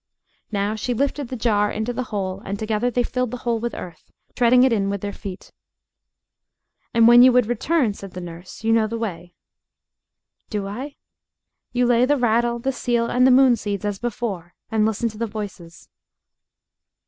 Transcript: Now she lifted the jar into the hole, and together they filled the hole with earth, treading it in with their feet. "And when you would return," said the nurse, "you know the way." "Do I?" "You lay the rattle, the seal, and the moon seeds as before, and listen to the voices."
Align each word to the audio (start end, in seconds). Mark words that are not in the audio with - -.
Now 0.51 0.73
she 0.73 0.95
lifted 0.95 1.27
the 1.27 1.35
jar 1.35 1.69
into 1.71 1.93
the 1.93 2.05
hole, 2.05 2.41
and 2.43 2.57
together 2.57 2.89
they 2.89 3.03
filled 3.03 3.29
the 3.29 3.37
hole 3.45 3.59
with 3.59 3.75
earth, 3.75 4.09
treading 4.35 4.63
it 4.63 4.73
in 4.73 4.89
with 4.89 5.01
their 5.01 5.13
feet. 5.13 5.51
"And 6.91 7.07
when 7.07 7.21
you 7.21 7.31
would 7.31 7.45
return," 7.45 7.93
said 7.93 8.13
the 8.13 8.19
nurse, 8.19 8.63
"you 8.63 8.73
know 8.73 8.87
the 8.87 8.97
way." 8.97 9.35
"Do 10.49 10.65
I?" 10.67 10.95
"You 11.71 11.85
lay 11.85 12.05
the 12.07 12.17
rattle, 12.17 12.57
the 12.57 12.71
seal, 12.71 13.05
and 13.11 13.27
the 13.27 13.29
moon 13.29 13.55
seeds 13.57 13.85
as 13.85 13.99
before, 13.99 14.55
and 14.71 14.87
listen 14.87 15.07
to 15.09 15.19
the 15.19 15.27
voices." 15.27 15.87